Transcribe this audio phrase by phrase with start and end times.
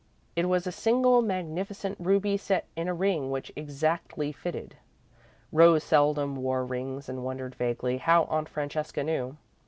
[0.35, 4.77] It was a single magnificent ruby set in a ring which exactly fitted.
[5.51, 9.37] Rose seldom wore rings and wondered, vaguely, how Aunt Francesca knew.